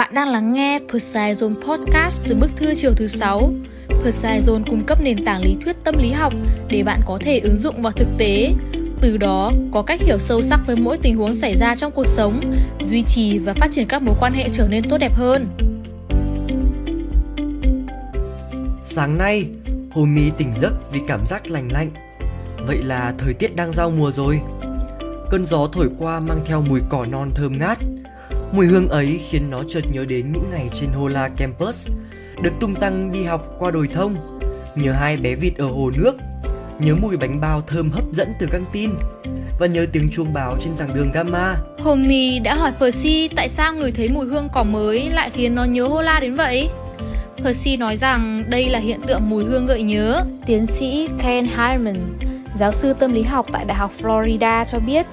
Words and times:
Bạn 0.00 0.14
đang 0.14 0.28
lắng 0.28 0.52
nghe 0.52 0.80
Poseidon 0.88 1.54
Podcast 1.54 2.20
từ 2.28 2.34
bức 2.34 2.56
thư 2.56 2.74
chiều 2.76 2.94
thứ 2.94 3.06
6. 3.06 3.52
Poseidon 3.88 4.64
cung 4.70 4.84
cấp 4.86 4.98
nền 5.02 5.24
tảng 5.24 5.42
lý 5.42 5.56
thuyết 5.64 5.76
tâm 5.84 5.94
lý 5.98 6.12
học 6.12 6.32
để 6.68 6.82
bạn 6.82 7.00
có 7.06 7.18
thể 7.20 7.38
ứng 7.38 7.58
dụng 7.58 7.82
vào 7.82 7.92
thực 7.92 8.08
tế. 8.18 8.52
Từ 9.00 9.16
đó, 9.16 9.52
có 9.72 9.82
cách 9.82 10.00
hiểu 10.00 10.18
sâu 10.18 10.42
sắc 10.42 10.60
với 10.66 10.76
mỗi 10.76 10.98
tình 10.98 11.16
huống 11.16 11.34
xảy 11.34 11.56
ra 11.56 11.74
trong 11.74 11.92
cuộc 11.92 12.06
sống, 12.06 12.40
duy 12.84 13.02
trì 13.02 13.38
và 13.38 13.52
phát 13.52 13.70
triển 13.70 13.86
các 13.88 14.02
mối 14.02 14.14
quan 14.20 14.32
hệ 14.32 14.48
trở 14.52 14.68
nên 14.68 14.88
tốt 14.88 14.98
đẹp 14.98 15.14
hơn. 15.14 15.46
Sáng 18.82 19.18
nay, 19.18 19.46
Homie 19.90 20.30
tỉnh 20.38 20.52
giấc 20.60 20.92
vì 20.92 21.00
cảm 21.08 21.26
giác 21.26 21.50
lành 21.50 21.72
lạnh. 21.72 21.90
Vậy 22.66 22.82
là 22.82 23.14
thời 23.18 23.34
tiết 23.34 23.56
đang 23.56 23.72
giao 23.72 23.90
mùa 23.90 24.12
rồi. 24.12 24.40
Cơn 25.30 25.46
gió 25.46 25.68
thổi 25.72 25.88
qua 25.98 26.20
mang 26.20 26.40
theo 26.46 26.60
mùi 26.60 26.80
cỏ 26.88 27.06
non 27.06 27.30
thơm 27.34 27.58
ngát. 27.58 27.78
Mùi 28.52 28.66
hương 28.66 28.88
ấy 28.88 29.20
khiến 29.30 29.50
nó 29.50 29.62
chợt 29.68 29.80
nhớ 29.92 30.04
đến 30.04 30.32
những 30.32 30.50
ngày 30.50 30.68
trên 30.72 30.90
Hola 30.90 31.28
Campus, 31.28 31.88
được 32.42 32.52
tung 32.60 32.74
tăng 32.74 33.12
đi 33.12 33.24
học 33.24 33.56
qua 33.58 33.70
đồi 33.70 33.88
thông, 33.94 34.16
nhớ 34.74 34.92
hai 34.92 35.16
bé 35.16 35.34
vịt 35.34 35.56
ở 35.56 35.66
hồ 35.66 35.90
nước, 35.96 36.12
nhớ 36.78 36.94
mùi 37.02 37.16
bánh 37.16 37.40
bao 37.40 37.62
thơm 37.66 37.90
hấp 37.90 38.04
dẫn 38.12 38.32
từ 38.40 38.46
căng 38.46 38.64
tin 38.72 38.90
và 39.60 39.66
nhớ 39.66 39.86
tiếng 39.92 40.10
chuông 40.12 40.32
báo 40.32 40.56
trên 40.64 40.76
giảng 40.76 40.94
đường 40.94 41.12
Gamma. 41.12 41.56
Homie 41.78 42.38
đã 42.38 42.54
hỏi 42.54 42.72
Percy 42.80 43.28
tại 43.36 43.48
sao 43.48 43.74
người 43.74 43.92
thấy 43.92 44.08
mùi 44.08 44.26
hương 44.26 44.48
cỏ 44.52 44.62
mới 44.62 45.10
lại 45.10 45.30
khiến 45.30 45.54
nó 45.54 45.64
nhớ 45.64 45.86
Hola 45.86 46.20
đến 46.20 46.34
vậy. 46.34 46.68
Percy 47.44 47.76
nói 47.76 47.96
rằng 47.96 48.44
đây 48.48 48.68
là 48.70 48.78
hiện 48.78 49.00
tượng 49.06 49.30
mùi 49.30 49.44
hương 49.44 49.66
gợi 49.66 49.82
nhớ. 49.82 50.22
Tiến 50.46 50.66
sĩ 50.66 51.08
Ken 51.18 51.46
Harmon, 51.46 51.96
giáo 52.54 52.72
sư 52.72 52.92
tâm 52.92 53.12
lý 53.12 53.22
học 53.22 53.46
tại 53.52 53.64
Đại 53.64 53.76
học 53.76 53.90
Florida 54.00 54.64
cho 54.64 54.78
biết, 54.78 55.06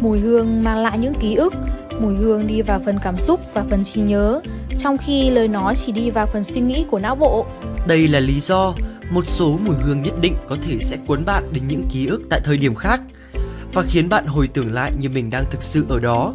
mùi 0.00 0.18
hương 0.18 0.64
mang 0.64 0.78
lại 0.78 0.98
những 0.98 1.14
ký 1.20 1.34
ức, 1.34 1.54
mùi 2.00 2.14
hương 2.14 2.46
đi 2.46 2.62
vào 2.62 2.80
phần 2.84 2.98
cảm 3.02 3.18
xúc 3.18 3.40
và 3.54 3.64
phần 3.70 3.84
trí 3.84 4.00
nhớ, 4.00 4.40
trong 4.78 4.96
khi 4.98 5.30
lời 5.30 5.48
nói 5.48 5.74
chỉ 5.76 5.92
đi 5.92 6.10
vào 6.10 6.26
phần 6.26 6.44
suy 6.44 6.60
nghĩ 6.60 6.84
của 6.90 6.98
não 6.98 7.14
bộ. 7.14 7.46
Đây 7.86 8.08
là 8.08 8.20
lý 8.20 8.40
do 8.40 8.74
một 9.10 9.24
số 9.26 9.58
mùi 9.64 9.76
hương 9.76 10.02
nhất 10.02 10.14
định 10.20 10.34
có 10.48 10.56
thể 10.62 10.78
sẽ 10.80 10.96
cuốn 11.06 11.24
bạn 11.24 11.44
đến 11.52 11.62
những 11.68 11.88
ký 11.92 12.06
ức 12.06 12.22
tại 12.30 12.40
thời 12.44 12.56
điểm 12.56 12.74
khác 12.74 13.02
và 13.74 13.82
khiến 13.82 14.08
bạn 14.08 14.26
hồi 14.26 14.48
tưởng 14.48 14.72
lại 14.72 14.92
như 14.98 15.08
mình 15.08 15.30
đang 15.30 15.44
thực 15.50 15.62
sự 15.62 15.86
ở 15.88 16.00
đó. 16.00 16.34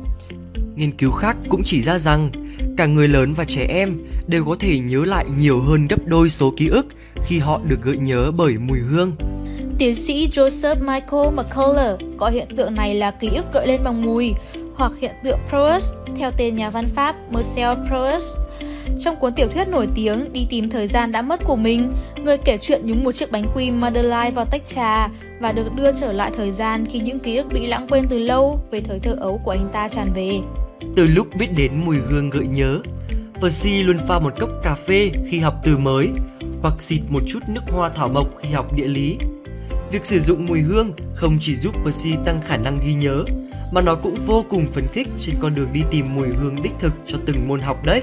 Nghiên 0.75 0.97
cứu 0.97 1.11
khác 1.11 1.37
cũng 1.49 1.61
chỉ 1.65 1.81
ra 1.81 1.97
rằng 1.97 2.31
cả 2.77 2.85
người 2.85 3.07
lớn 3.07 3.33
và 3.33 3.45
trẻ 3.45 3.65
em 3.69 3.97
đều 4.27 4.45
có 4.45 4.55
thể 4.59 4.79
nhớ 4.79 5.05
lại 5.05 5.25
nhiều 5.37 5.59
hơn 5.59 5.87
gấp 5.87 6.05
đôi 6.05 6.29
số 6.29 6.53
ký 6.57 6.67
ức 6.67 6.85
khi 7.25 7.39
họ 7.39 7.61
được 7.67 7.81
gợi 7.83 7.97
nhớ 7.97 8.31
bởi 8.31 8.57
mùi 8.57 8.79
hương. 8.79 9.15
Tiến 9.77 9.95
sĩ 9.95 10.27
Joseph 10.27 10.75
Michael 10.75 11.35
McCullough 11.35 12.17
gọi 12.17 12.31
hiện 12.31 12.47
tượng 12.57 12.75
này 12.75 12.95
là 12.95 13.11
ký 13.11 13.29
ức 13.35 13.45
gợi 13.53 13.67
lên 13.67 13.81
bằng 13.83 14.01
mùi 14.01 14.33
hoặc 14.75 14.91
hiện 14.99 15.15
tượng 15.23 15.39
Proust 15.49 15.93
theo 16.15 16.31
tên 16.37 16.55
nhà 16.55 16.69
văn 16.69 16.87
Pháp 16.87 17.15
Marcel 17.29 17.77
Proust. 17.87 18.37
Trong 18.99 19.15
cuốn 19.15 19.33
tiểu 19.33 19.47
thuyết 19.47 19.67
nổi 19.67 19.87
tiếng 19.95 20.33
Đi 20.33 20.47
tìm 20.49 20.69
thời 20.69 20.87
gian 20.87 21.11
đã 21.11 21.21
mất 21.21 21.39
của 21.45 21.55
mình, 21.55 21.93
người 22.23 22.37
kể 22.37 22.57
chuyện 22.57 22.81
nhúng 22.85 23.03
một 23.03 23.11
chiếc 23.11 23.31
bánh 23.31 23.45
quy 23.55 23.71
Madeleine 23.71 24.31
vào 24.31 24.45
tách 24.45 24.67
trà 24.67 25.07
và 25.39 25.51
được 25.51 25.75
đưa 25.75 25.91
trở 25.91 26.13
lại 26.13 26.31
thời 26.35 26.51
gian 26.51 26.85
khi 26.85 26.99
những 26.99 27.19
ký 27.19 27.37
ức 27.37 27.47
bị 27.53 27.67
lãng 27.67 27.87
quên 27.89 28.03
từ 28.09 28.19
lâu 28.19 28.59
về 28.71 28.81
thời 28.81 28.99
thơ 28.99 29.15
ấu 29.19 29.41
của 29.45 29.51
anh 29.51 29.69
ta 29.73 29.89
tràn 29.89 30.07
về. 30.13 30.39
Từ 30.95 31.07
lúc 31.07 31.27
biết 31.35 31.47
đến 31.57 31.71
mùi 31.85 31.97
hương 32.09 32.29
gợi 32.29 32.47
nhớ, 32.47 32.79
Percy 33.41 33.83
luôn 33.83 33.97
pha 34.07 34.19
một 34.19 34.33
cốc 34.39 34.49
cà 34.63 34.75
phê 34.75 35.11
khi 35.27 35.39
học 35.39 35.55
từ 35.63 35.77
mới 35.77 36.07
hoặc 36.61 36.81
xịt 36.81 37.01
một 37.09 37.19
chút 37.27 37.39
nước 37.47 37.61
hoa 37.71 37.89
thảo 37.89 38.09
mộc 38.09 38.27
khi 38.41 38.49
học 38.49 38.73
địa 38.73 38.87
lý. 38.87 39.17
Việc 39.91 40.05
sử 40.05 40.19
dụng 40.19 40.45
mùi 40.45 40.59
hương 40.59 40.91
không 41.15 41.37
chỉ 41.41 41.55
giúp 41.55 41.75
Percy 41.85 42.15
tăng 42.25 42.41
khả 42.41 42.57
năng 42.57 42.79
ghi 42.85 42.93
nhớ, 42.93 43.23
mà 43.71 43.81
nó 43.81 43.95
cũng 43.95 44.15
vô 44.25 44.45
cùng 44.49 44.65
phấn 44.73 44.87
khích 44.87 45.07
trên 45.19 45.35
con 45.39 45.55
đường 45.55 45.73
đi 45.73 45.81
tìm 45.91 46.15
mùi 46.15 46.27
hương 46.27 46.63
đích 46.63 46.71
thực 46.79 46.93
cho 47.07 47.17
từng 47.25 47.47
môn 47.47 47.61
học 47.61 47.83
đấy. 47.83 48.01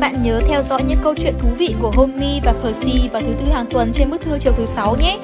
Bạn 0.00 0.22
nhớ 0.22 0.40
theo 0.46 0.62
dõi 0.62 0.82
những 0.88 0.98
câu 1.02 1.14
chuyện 1.18 1.34
thú 1.38 1.48
vị 1.58 1.74
của 1.82 1.90
Homie 1.90 2.40
và 2.44 2.52
Percy 2.52 3.08
vào 3.12 3.22
thứ 3.22 3.32
tư 3.38 3.46
hàng 3.52 3.66
tuần 3.70 3.92
trên 3.92 4.10
bức 4.10 4.22
thư 4.22 4.38
chiều 4.38 4.52
thứ 4.56 4.66
sáu 4.66 4.96
nhé. 4.96 5.18